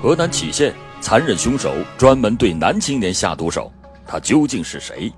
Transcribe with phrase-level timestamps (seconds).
[0.00, 3.72] 河南杞县残忍凶手专门对男青年下毒手，
[4.06, 5.12] 他究竟是谁？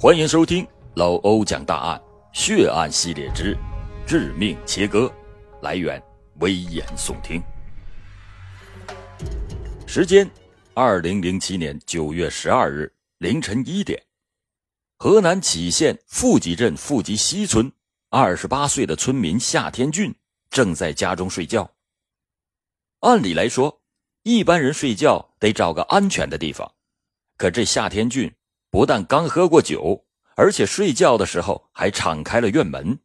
[0.00, 3.54] 欢迎收听老欧讲大案血案系列之
[4.06, 5.12] 致命切割，
[5.60, 6.02] 来源
[6.38, 7.42] 危言耸听。
[9.86, 10.28] 时间：
[10.72, 14.02] 二零零七年九月十二日凌晨一点，
[14.96, 17.70] 河南杞县富集镇富集西村
[18.08, 20.14] 二十八岁的村民夏天俊
[20.48, 21.70] 正在家中睡觉。
[23.00, 23.79] 按理来说，
[24.22, 26.74] 一般人睡觉得找个安全的地方，
[27.38, 28.34] 可这夏天俊
[28.70, 30.04] 不但刚喝过酒，
[30.36, 32.98] 而且睡觉的时候还敞开了院门。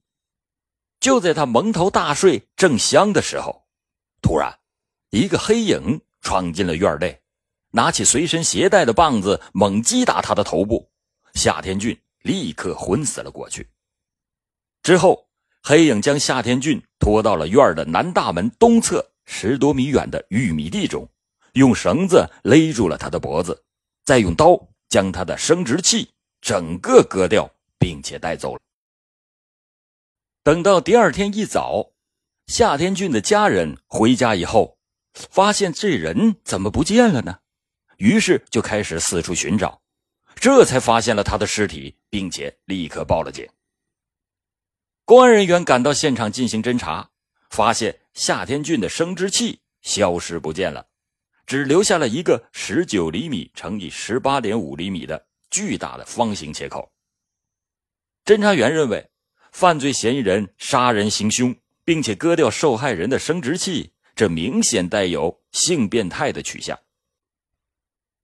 [1.00, 3.66] 就在他蒙头大睡正香的时候，
[4.22, 4.60] 突然，
[5.12, 7.22] 一个黑影闯进了院内，
[7.72, 10.92] 拿起随身携带的棒子猛击打他的头部，
[11.34, 13.70] 夏天俊立刻昏死了过去。
[14.84, 15.30] 之后，
[15.64, 19.14] 黑影将夏天俊拖到了院的南大门东侧。
[19.26, 21.10] 十多米远的玉米地中，
[21.54, 23.64] 用绳子勒住了他的脖子，
[24.04, 26.10] 再用刀将他的生殖器
[26.42, 28.62] 整个割掉，并且带走了。
[30.44, 31.92] 等到第二天一早，
[32.48, 34.78] 夏天俊的家人回家以后，
[35.14, 37.40] 发现这人怎么不见了呢？
[37.98, 39.82] 于是就开始四处寻找，
[40.36, 43.48] 这才发现了他的尸体，并且立刻报了警。
[45.04, 47.10] 公安人员赶到现场进行侦查。
[47.52, 50.88] 发现夏天俊的生殖器消失不见了，
[51.46, 56.90] 只留下了一个十九厘米乘以十八点五厘米的巨大的方形切口。
[58.24, 59.12] 侦查员认为，
[59.52, 66.80] 犯罪嫌疑人杀人行凶，并且割掉受害人的生殖器，这明显带有性变态的取向。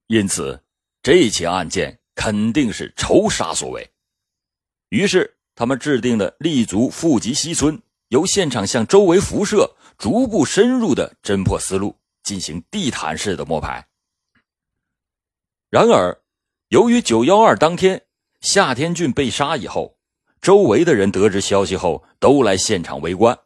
[0.08, 0.64] 因此，
[1.04, 3.88] 这起案件肯定是仇杀所为。
[4.88, 7.82] 于是，他们制定了立足富集西村。
[8.12, 13.88] 由现场向周围辐射，逐步深入的侦破思路进行地毯式的摸排。
[15.70, 16.22] 然而，
[16.68, 18.02] 由于九幺二当天
[18.42, 19.98] 夏天俊被杀以后，
[20.42, 23.38] 周围的人得知消息后都来现场围观，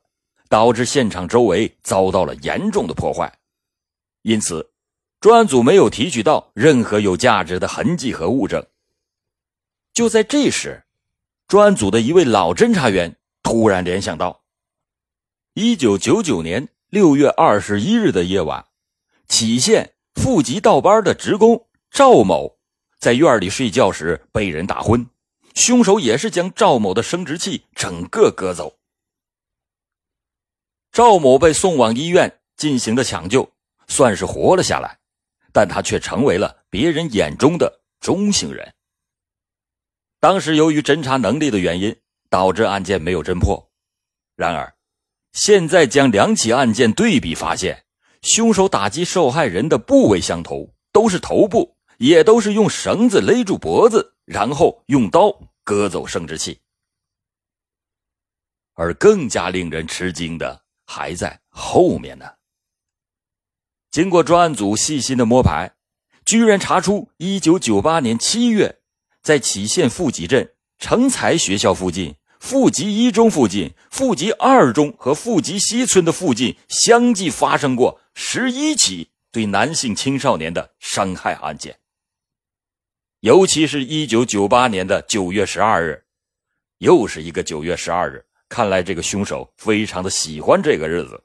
[0.49, 3.31] 导致现场周围遭到了严重的破坏。
[4.23, 4.71] 因此，
[5.19, 8.65] 专案组没有提取到任何有价值的痕迹和物证。
[9.93, 10.85] 就在这时，
[11.47, 14.41] 专案组的一位老侦查员突然联想到。
[15.57, 18.65] 一九九九年六月二十一日的夜晚，
[19.25, 22.57] 杞县富集道班的职工赵某
[22.99, 25.07] 在院里睡觉时被人打昏，
[25.53, 28.77] 凶手也是将赵某的生殖器整个割走。
[30.91, 33.49] 赵某被送往医院进行的抢救，
[33.87, 34.99] 算是活了下来，
[35.53, 38.73] 但他却成为了别人眼中的中性人。
[40.19, 41.95] 当时由于侦查能力的原因，
[42.29, 43.71] 导致案件没有侦破。
[44.35, 44.74] 然而。
[45.35, 47.83] 现在将两起案件对比，发现
[48.21, 56.61] 凶手打击受害人的部位相同，都是头部，也都是用绳子勒住脖子，然后用刀割走生殖器。
[58.75, 62.25] 而更加令人吃惊的还在后面呢。
[63.91, 65.75] 经过专案组细心的摸排，
[66.23, 68.79] 居然查出1998年7月，
[69.21, 72.15] 在杞县富集镇成才学校附近。
[72.47, 81.79] 富集一中附近、富集二中和富集西村的附近相继发生过十一起对男性青少年的伤害案件。
[83.21, 86.03] 尤其是一九九八年的九月十二日，
[86.77, 88.23] 又是一个九月十二日。
[88.47, 91.23] 看来这个凶手非常的喜欢这个日子。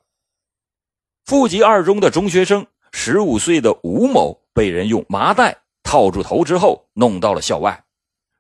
[1.27, 7.85] 富集二中的中学生十五岁的吴某被人用麻袋套住头之后弄到了校外，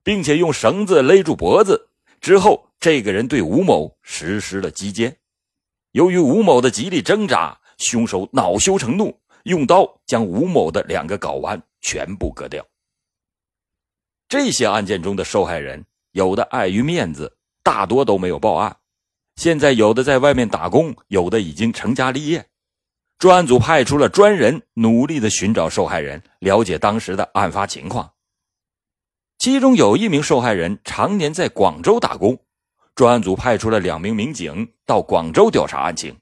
[0.03, 1.91] 并且用绳子勒住脖子
[2.23, 2.69] 之后。
[2.81, 5.15] 这个人对吴某实施了击奸，
[5.93, 12.67] 由于吴某的极力挣扎，凶手恼羞成怒，用刀将吴某的两个睾丸全部割掉。
[14.31, 18.75] 这些案件中的受害人，有的碍于面子，大多都没有报案。
[19.37, 22.47] 现在有的在外面打工，有的已经成家立业。
[23.19, 28.15] 专案组派出了专人，努力的寻找受害人，了解当时的案发情况。
[29.37, 32.39] 其中有一名受害人常年在广州打工。
[32.95, 36.19] 专案组派出了两名民警到广州调查案情。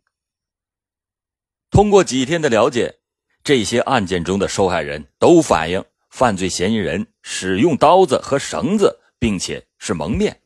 [1.70, 2.99] 通过几天的了解，
[3.44, 10.41] 这些案件中的受害人都反映，犯罪嫌疑人使用刀子和绳子，并且是蒙面。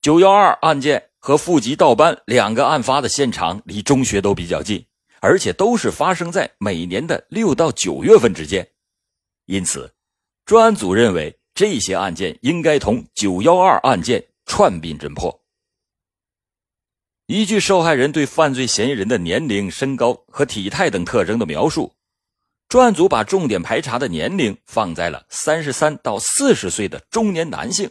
[0.00, 4.86] 九幺二案件和富集道班两个案发的现场离中学都比较近，
[5.20, 8.68] 而且都是发生在每年的六到九月份之间，
[9.46, 9.92] 因此，
[10.44, 14.24] 专案组认为这些案件应该同九幺二案件。
[14.48, 15.44] 串并侦破。
[17.26, 21.94] 依据受害人对犯罪嫌疑人的年龄、身高和体态等特征的描述，
[22.68, 27.90] 专案组把重点排查的年龄放在了三十三到四十岁的中年男性，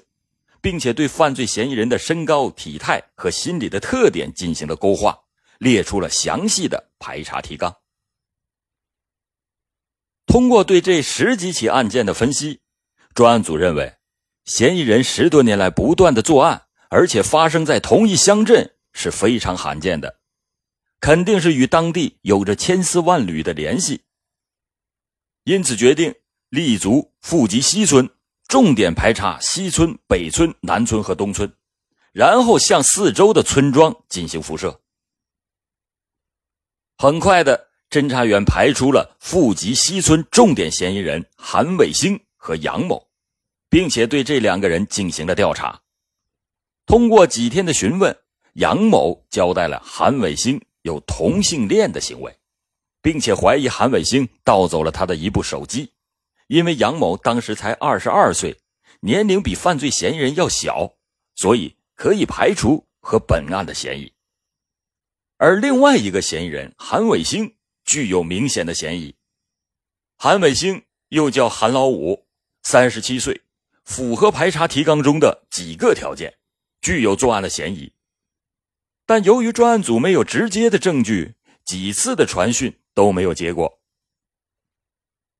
[0.59, 5.17] 并且对犯罪嫌疑人的身高、体态和心理的特点进行了勾画，
[5.59, 7.73] 列出了详细的排查提纲。
[10.25, 12.59] 通过对这十几起案件的分析，
[13.13, 13.96] 专案组认为，
[14.47, 18.73] 嫌疑人十多年来不断的作案，而且发生在同一乡镇。
[18.99, 20.17] 是非常罕见的，
[20.99, 24.01] 肯定是与当地有着千丝万缕的联系。
[25.43, 26.15] 因此，决定
[26.49, 28.09] 立足富集西村，
[28.47, 31.53] 重点排查西村、北村、南村和东村，
[32.11, 34.81] 然后向四周的村庄进行辐射。
[36.97, 43.06] 很快的，侦查员排除了富集西村重点嫌疑人韩伟星和杨某，
[43.69, 45.81] 并且对这两个人进行了调查。
[46.85, 48.17] 通过几天的询问。
[48.57, 52.35] 杨某交代了韩伟星有同性恋的行为，
[53.03, 55.93] 并且怀疑韩伟星盗走了他的一部手机，
[56.47, 58.59] 因为杨某当时才二十二岁，
[59.01, 60.95] 年龄比犯罪嫌疑人要小，
[61.35, 64.11] 所以可以排除和本案的嫌疑。
[65.37, 69.13] 而另外一个嫌疑人韩伟星具有明显的嫌疑。
[70.15, 72.25] 韩伟星又叫韩老五，
[72.63, 73.39] 三十七岁，
[73.87, 76.37] 符合排查提纲中的几个条件，
[76.81, 77.93] 具有作案的嫌疑。
[79.05, 83.79] 但由于专案组没有直接的证据，几次的传讯都没有结果。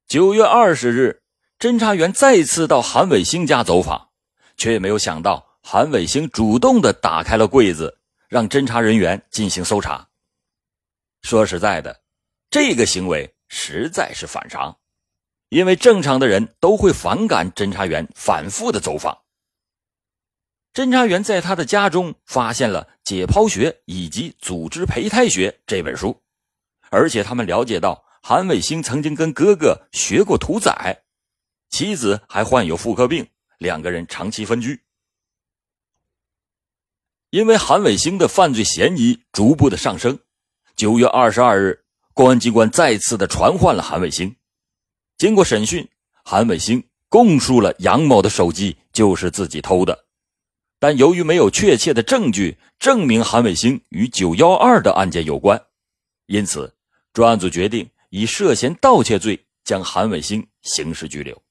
[0.08, 1.24] 九月二十日，
[1.60, 4.12] 侦查员再次到韩伟星家走访，
[4.56, 8.00] 却没有想到韩伟星主动的打开了柜子，
[8.30, 10.08] 让侦查人员进行搜查。
[11.22, 12.02] 说实在的，
[12.50, 14.80] 这个行为实在是反常，
[15.50, 19.20] 因为正常的人都会反感侦查员反复的走访。
[20.74, 26.22] 侦查员在他的家中发现了《解剖学》以及《组织胚胎学》这本书，
[26.92, 31.04] 而且他们了解到韩伟星曾经跟哥哥学过屠宰，
[31.70, 33.28] 妻子还患有妇科病，
[33.58, 34.84] 两个人长期分居。
[37.30, 40.20] 因为韩伟星的犯罪嫌疑逐步的上升，
[40.78, 41.84] 九月二十二日，
[42.14, 44.37] 公安机关再次的传唤了韩伟星。
[45.18, 45.88] 经过审讯，
[46.24, 50.06] 韩伟星供述了杨某的手机就是自己偷的。
[50.80, 55.60] 但由于没有确切的证据证明韩伟星与九幺二的案件有关，
[56.28, 56.76] 因此
[57.14, 61.42] 专案组决定以涉嫌盗窃罪将韩伟星刑事拘留。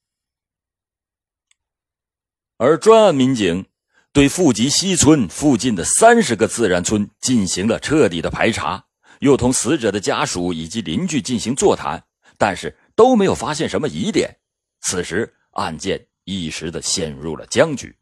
[2.57, 3.67] 而专案民警
[4.13, 8.87] 对富集西村附近的三十个自然村进行了彻底的排查，
[9.19, 12.05] 又同死者的家属以及邻居进行座谈，
[12.39, 14.37] 但是都没有发现什么疑点。
[14.81, 17.97] 此时案件一时的陷入了僵局。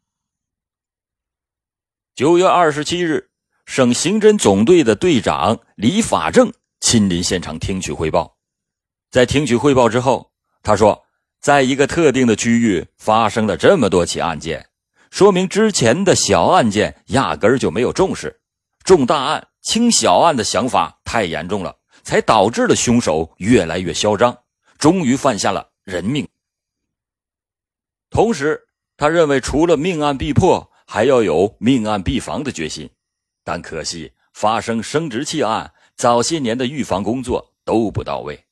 [2.15, 3.29] 九月二十七日，
[3.65, 8.37] 省刑侦总队的队长李法正亲临现场听取汇报。
[9.11, 10.31] 在听取汇报之后，
[10.63, 11.05] 他说
[11.41, 14.69] ：“在一个特定的区域发生了这么多起案件，
[15.11, 18.41] 说明之前的小案件压根儿就没有重视，
[18.83, 24.37] 重大案轻小案的想法太严重了，才导致了凶手越来越嚣张，
[24.85, 26.27] 终于犯下了人命。”
[28.11, 30.71] 同时，他认为除了命案必破。
[30.87, 32.87] 还要有命案必防的决心，
[33.43, 38.45] 但可惜发生生殖器案，早些年的预防工作都不到位。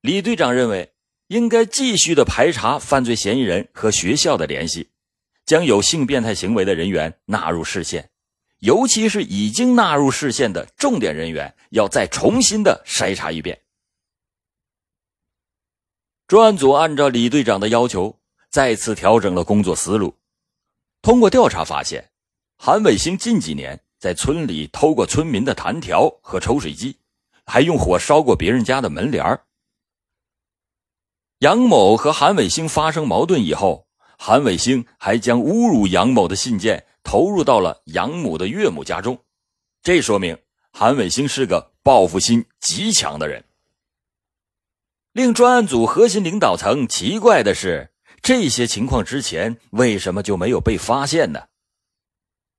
[0.00, 0.92] 李队长认为，
[1.28, 4.88] 应该继续的排查犯罪嫌疑人和学校的联系，
[5.46, 8.10] 将有性变态行为的人员纳入视线，
[8.58, 13.56] 尤其是已经纳入视线的重点人员，要再重新的筛查一遍。
[16.30, 18.16] 专案组按照李队长的要求，
[18.50, 20.14] 再次调整了工作思路。
[21.02, 22.08] 通过调查发现，
[22.56, 26.96] 韩伟星近几年在村里偷过村民的弹条和抽水机，
[27.44, 29.40] 还用火烧过别人家的门帘
[31.40, 39.18] 杨某和韩伟星发生矛盾以后，韩伟星还将侮辱杨某的信件投入到了杨母的岳母家中，
[39.82, 40.38] 这说明
[40.70, 43.44] 韩伟星是个报复心极强的人。
[45.12, 47.90] 令专案组核心领导层奇怪的是。
[48.22, 51.40] 这些情况之前为什么就没有被发现呢？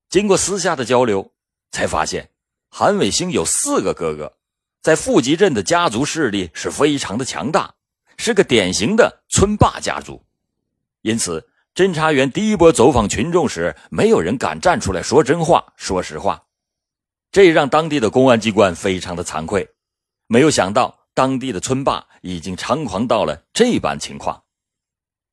[0.09, 1.33] 经过私下的交流，
[1.71, 2.31] 才发现
[2.67, 4.33] 韩伟星有四个哥哥，
[4.81, 7.75] 在富集镇的家族势力是非常的强大，
[8.17, 10.25] 是个典型的村霸家族。
[11.03, 16.43] 因此，侦查员第一波走访群众时，没有人敢站出来说真话、说实话，
[17.31, 19.69] 这让当地的公安机关非常的惭愧。
[20.25, 24.43] 没有想到，当地的村霸已经猖狂到了这般情况。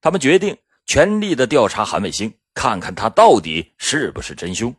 [0.00, 4.74] 他们决定全力的调查韩伟星，看看他到底是不是真凶。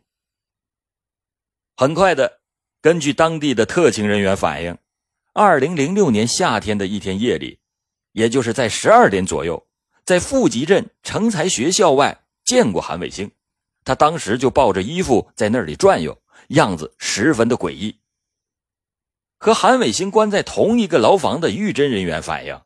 [1.76, 2.40] 很快的，
[2.82, 4.76] 根据当地的特勤人员反映，
[5.32, 7.58] 二零零六年夏天的一天夜里，
[8.12, 9.66] 也就是在十二点左右，
[10.04, 13.30] 在富集镇成才学校外见过韩伟星。
[13.84, 17.98] 他当时就抱着衣服在那里转悠，样子十分的诡异。
[19.42, 22.60] 和韩伟星关在同一个牢房的狱侦人员反映，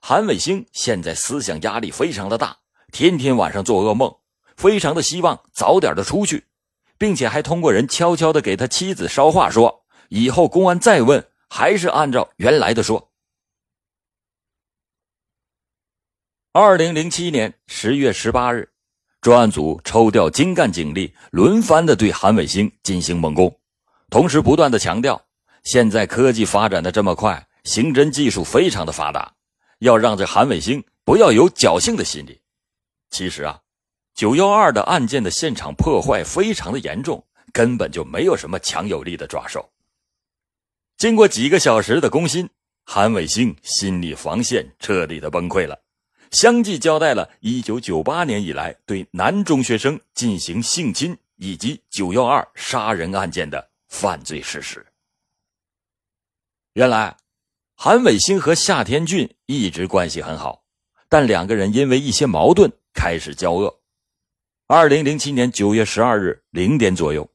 [0.00, 2.58] 韩伟星现在思想压力非常的大，
[2.92, 4.16] 天天晚上做噩梦，
[4.56, 6.44] 非常的希望早点的出去，
[6.96, 13.10] 并且还通过人悄悄的给他妻子捎话说，以后公安再问，还是按照原来的说。
[16.52, 18.70] 二零零七年十月十八日。
[19.20, 23.58] 专案组抽调精干警力，轮番的对韩伟星进行猛攻，
[24.08, 25.22] 同时不断的强调，
[25.64, 29.34] 现在科技发展的这么快，刑侦技术非常的发达，
[29.80, 32.40] 要让这韩伟星不要有侥幸的心理。
[33.10, 33.60] 其实啊，
[34.14, 39.70] 九幺二的案件的现场破坏非常的严重，根本就没有什么强有力的抓手。
[40.96, 42.48] 经过几个小时的攻心，
[42.84, 45.78] 韩伟星心理防线彻底的崩溃了。
[46.30, 54.86] 相继交代了1998年以来对男中学生进行性侵以及912杀人案件的犯罪事实。
[56.74, 57.16] 原来，
[57.74, 60.62] 韩伟星和夏天俊一直关系很好，
[61.08, 63.80] 但两个人因为一些矛盾开始交恶。
[64.68, 67.28] 2007年9月12日零点左右，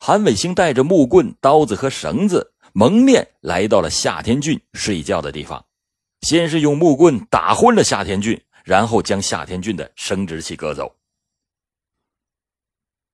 [0.00, 5.64] 韩伟星带着木棍、刀子和绳子蒙面来到了夏天俊睡觉的地方。
[6.22, 10.96] 先是用木棍打昏了夏天俊，然后将夏天俊的生殖器割走。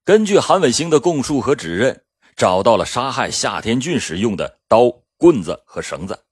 [0.06, 2.02] 根据韩伟星的供述和指认，
[2.34, 6.24] 找到了杀害夏天俊时用的刀、棍子和绳子，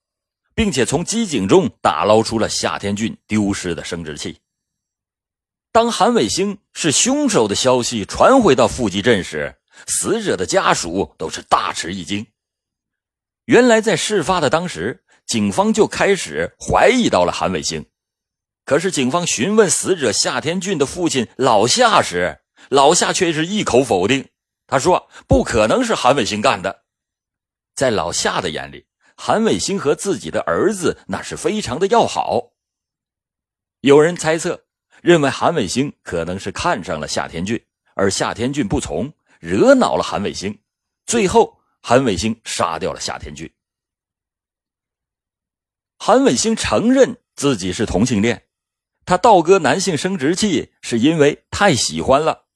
[0.55, 4.39] 并且从机井中打捞出了夏天俊丢失的生殖器。
[5.73, 12.27] 当韩伟星是凶手的消息传回到富集镇时，死者的家属都是大吃一惊。
[13.47, 15.01] 原来在事发的当时。
[15.27, 17.87] 警方就开始怀疑到了韩伟星，
[18.67, 24.29] 可是警方询问死者夏天俊的父亲老夏时，老夏却是一口否定。
[24.67, 26.84] 他说：“不可能是韩伟星干的。”
[27.75, 32.53] 在老夏的眼里，韩伟星和自己的儿子那是非常的要好。
[33.81, 34.65] 有人猜测，
[35.03, 37.65] 认为韩伟星可能是看上了夏天俊，
[37.95, 40.59] 而夏天俊不从，惹恼了韩伟星，
[41.05, 43.53] 最后韩伟星杀掉了夏天俊。
[45.99, 48.47] 韩伟星承认自己是同性恋，
[49.05, 52.47] 他盗割男性生殖器是因为太喜欢了。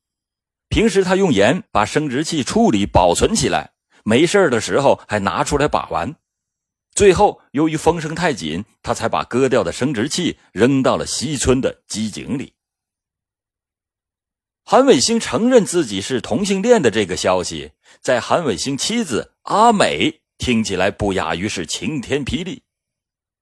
[0.68, 3.72] 平时他用盐把生殖器处理保存起来，
[4.08, 6.16] 没事的时候还拿出来把玩。
[6.94, 12.54] 最后由于风声太紧，他才把割掉的生殖器扔到了西村的机井里。
[14.64, 22.62] 韩伟星承认自己是同性恋的这个消息，在韩伟星妻子阿美听起来不亚于是晴天霹雳。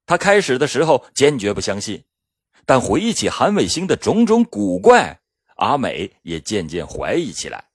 [0.04, 2.02] 他开始的时候坚决不相信，
[2.64, 5.20] 但回忆起韩伟星的种种古怪，
[5.58, 7.68] 阿美也渐渐怀疑起来。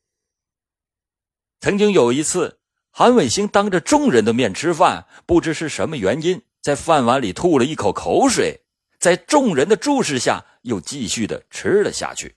[1.62, 2.60] 曾经有一次，
[2.92, 8.62] 韩伟星当着众人的面吃饭，不知是什么原因，在饭碗里吐了一口口水，
[9.00, 12.36] 在众人的注视下，又继续的吃了下去。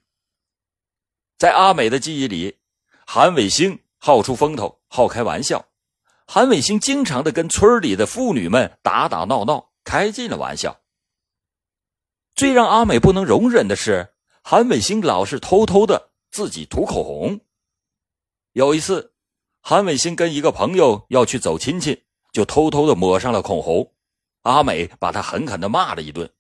[1.37, 2.59] 在阿美的记忆里，
[3.07, 5.67] 韩伟星好出风头，好开玩笑，
[6.27, 9.71] 韩伟星经常的跟村里的妇女们打打闹闹。
[9.85, 10.81] 开尽了玩笑。
[12.35, 17.41] 最让阿美不能容忍的是，韩伟星老是偷偷的自己涂口红。
[18.53, 19.13] 有一次，
[19.67, 22.03] 韩伟星跟一个朋友要去走亲戚，
[22.35, 23.91] 就偷偷的抹上了口红。
[24.43, 26.31] 阿美把他狠狠的骂了一顿，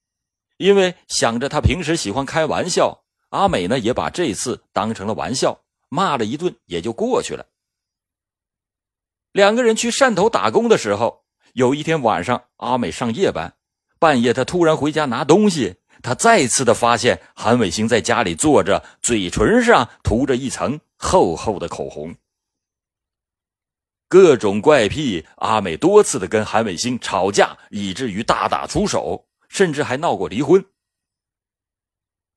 [0.59, 7.47] 因为想着他平时喜欢开玩笑，阿美呢也把这次当成了玩笑，骂了一顿也就过去了。
[9.33, 11.25] 两个人去汕头打工的时候。
[11.54, 13.54] 有一天晚上，阿美上夜班，
[13.99, 22.14] 半夜她突然回家拿东西，她再次的发现韩伟星在家里坐着，嘴唇上涂着一层厚厚的口红。
[24.14, 30.64] 各种怪癖，阿美多次的跟韩伟星吵架，以至于大打出手，甚至还闹过离婚。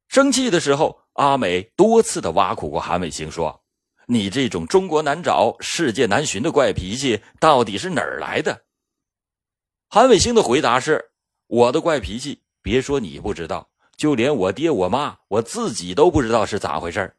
[0.07, 3.63] 生气的时候，阿美多次的挖苦过韩伟星，说
[4.09, 8.63] ：“你这种中国难找、世界难寻的怪脾气，到底是哪儿来的？”
[9.87, 11.11] 韩伟星的回答是
[11.45, 17.15] ：“我的怪脾气，别说你不知道，就连我爹我妈我自己都不知道是咋回事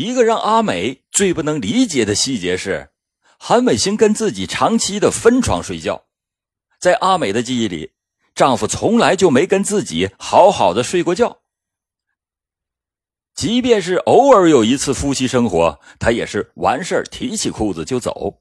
[0.00, 2.88] 一个让阿美最不能理解的细节是，
[3.38, 6.06] 韩美星跟自己长期的分床睡觉。
[6.78, 7.92] 在阿美的记忆里，
[8.34, 11.42] 丈夫从来就没跟自己好好的睡过觉。
[13.34, 18.40] 即便是偶尔有一次夫妻生活，他也是完事儿提起裤子就走。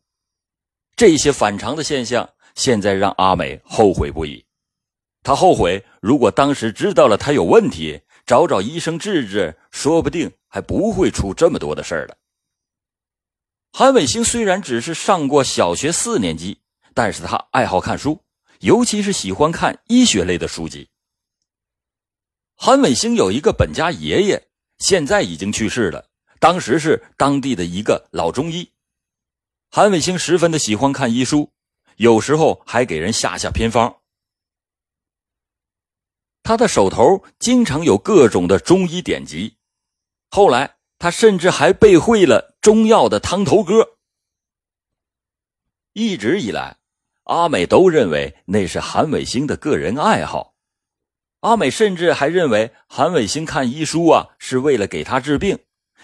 [0.95, 4.45] 这些反常的现象，现在让阿美后悔不已。
[5.23, 12.17] 她后悔，如果当时知道了他有问题，找找医生治治，说不定还不会出这么多的事儿了。
[13.71, 16.59] 韩伟星虽然只是上过小学四年级，
[16.93, 18.21] 但是他爱好看书，
[18.59, 20.89] 尤其是喜欢看医学类的书籍。
[22.55, 28.71] 韩伟星有一个本家爷爷，现在已经去世了，当时是当地的一个老中医。
[29.69, 31.53] 韩伟星十分的喜欢看医书，
[31.97, 33.97] 有时候还给人下下偏方。
[36.41, 39.57] 他的手头经常有各种的中医典籍，
[40.29, 43.97] 后来他甚至还背会了中药的汤头歌。
[45.93, 46.77] 一直以来，
[47.23, 50.55] 阿美都认为那是韩伟星的个人爱好。
[51.41, 55.59] 阿美甚至还认为韩伟星看医书啊是为了给他治病，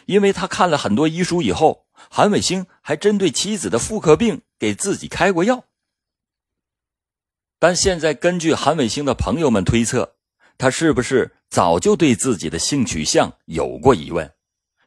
[0.06, 5.66] 因为他看了很多医书以后，韩伟星还针对妻子的妇科病给自己开过药。
[7.60, 10.16] 但现在根据韩伟星的朋友们推测。
[10.58, 14.30] 他是不是早就对自己的性取向有过疑问？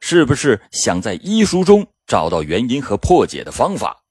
[0.00, 4.04] 是不是想在医书中找到原因和破解的方法？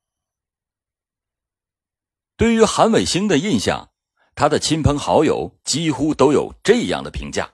[2.35, 3.91] 对于韩伟星的印象，
[4.33, 7.53] 他的亲朋好友几乎都有这样的评价：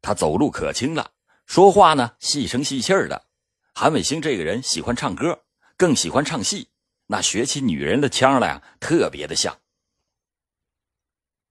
[0.00, 1.10] 他走路可轻了，
[1.44, 3.26] 说话呢细声细气的。
[3.74, 5.40] 韩伟星这个人喜欢唱歌，
[5.76, 6.68] 更喜欢唱戏，
[7.08, 9.58] 那学起女人的腔来啊，特别的像。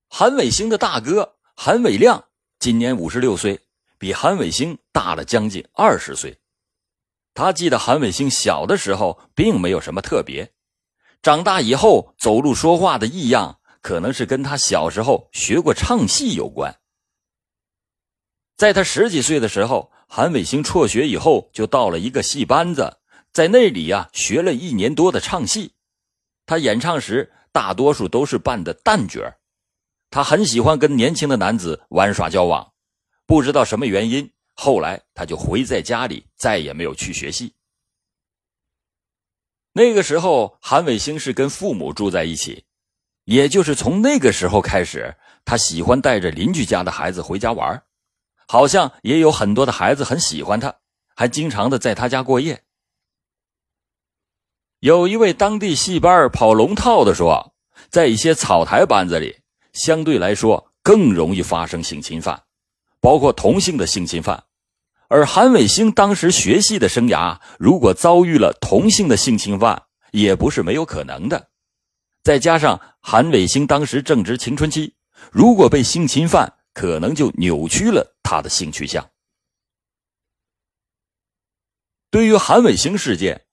[0.08, 1.36] 韩伟星的大哥。
[1.62, 2.29] 韩伟亮
[2.60, 3.58] 今年五十六岁，
[3.98, 6.42] 比韩伟星大了将近二十岁。
[7.34, 10.51] 他记得韩伟星小的时候并没有什么特别，
[11.22, 16.82] 长大以后走路说话的异样，可能是跟他小时候学过唱戏有关。
[18.58, 22.98] 在他十几岁的时候，韩伟星辍学以后就到了一个戏班子，
[23.32, 25.76] 在那里呀学了一年多的唱戏。
[26.45, 29.34] 他演唱时大多数都是扮的旦角
[30.10, 32.74] 他很喜欢跟年轻的男子玩耍交往，
[33.26, 37.54] 不知道什么原因，后来他就回在家里，再也没有去学戏。
[39.74, 42.65] 那个时候，韩伟星是跟父母住在一起，
[43.26, 47.84] 也就是从那个时候开始，他喜欢带着邻居家的孩子回家玩，
[48.48, 50.76] 好像也有很多的孩子很喜欢他，
[51.15, 52.63] 还经常的在他家过夜。
[54.80, 57.54] 有一位当地戏班跑龙套的说，
[57.89, 59.38] 在一些草台班子里。
[59.80, 62.44] 相对来说更容易发生性侵犯，
[63.00, 64.44] 包括同性的性侵犯。
[65.08, 71.48] 而韩伟星当时学戏的生涯，如果遭遇了同性的性侵犯，也不是没有可能的。
[72.22, 74.96] 再加上韩伟星当时正值青春期，
[75.32, 79.10] 如果被性侵犯，可能就扭曲了他的性取向。
[82.12, 83.46] 对于韩伟星事件，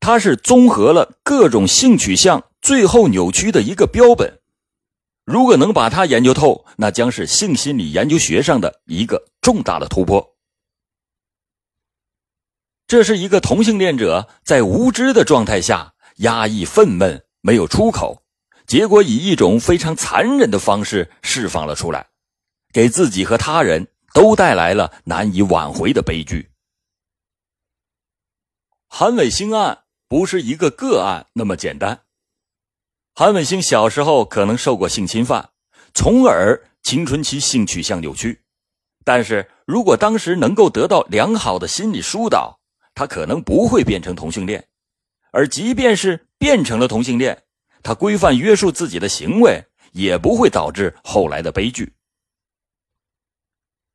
[0.00, 4.37] 他是综合了各种性取向最后扭曲的一个标本。
[5.28, 10.38] 如果能把它研究透，那将是性心理研究学上的一个重大的突破。
[12.86, 18.22] 这是一个同性恋者在无知的状态下压抑愤懑，没有出口，
[18.66, 22.08] 结果以一种非常残忍的方式释放了出来，
[22.72, 26.50] 给自己和他人都带来了难以挽回的悲剧。
[28.88, 32.00] 韩伟星案不是一个个案那么简单。
[33.18, 35.50] 韩伟星小时候可能受过性侵犯，
[35.92, 38.42] 从而青春期性取向扭曲。
[39.04, 42.60] 但是如果当时能够得到良好的心理疏导，
[42.94, 44.68] 他可能不会变成同性恋。
[45.32, 47.42] 而即便是变成了同性恋，
[47.82, 51.92] 他规范约束自己的行为，也不会导致后来的悲剧。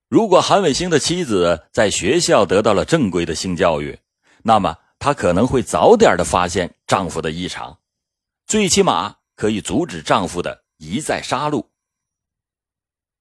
[0.09, 3.97] 如果韩伟星的妻子在学校得到了正规的性教育，
[4.43, 7.79] 那么她可能会早点的发现丈夫的异常。
[8.53, 11.65] 最起码可以阻止丈夫的一再杀戮。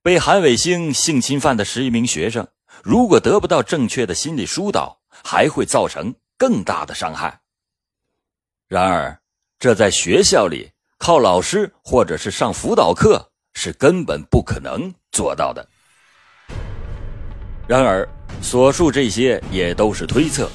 [0.03, 2.47] 被韩伟星性侵犯的十一名学生，
[2.85, 7.40] 如果得不到正确的心理疏导，还会造成更大的伤害。
[8.68, 9.18] 然而，
[9.59, 15.66] 这在学校里靠老师或者是上辅导课是根本不可能做到的。
[17.66, 18.07] 然而，
[18.42, 20.51] 所述这些也都是推测。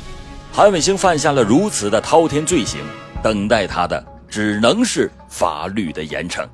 [0.54, 2.80] 韩伟星犯下了如此的滔天罪行，
[3.24, 4.17] 等待他的。
[4.30, 6.48] 只能是法律的严惩。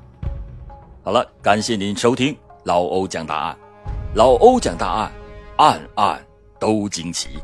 [1.02, 3.58] 好了，感谢您收听老欧讲大案，
[4.14, 5.12] 老欧讲大案，
[5.58, 6.26] 案案
[6.58, 7.38] 都惊奇。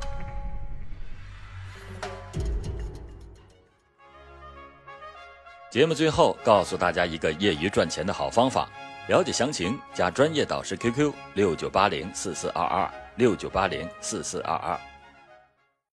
[5.70, 8.68] 节目最后告诉大家一个业余赚钱的好方法，
[9.08, 12.90] 了解详情加专业导师 QQ：六九八零四四二二。
[13.16, 14.80] 六九八零四四二二。